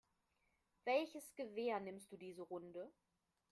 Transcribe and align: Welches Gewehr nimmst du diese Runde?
Welches 0.83 1.35
Gewehr 1.35 1.79
nimmst 1.79 2.11
du 2.11 2.17
diese 2.17 2.41
Runde? 2.41 2.91